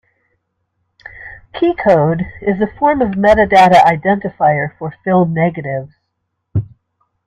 Keykode 1.53 2.23
is 2.41 2.59
a 2.59 2.65
form 2.79 3.03
of 3.03 3.09
metadata 3.11 3.83
identifier 3.83 4.75
for 4.79 4.95
film 5.03 5.31
negatives. 5.35 5.93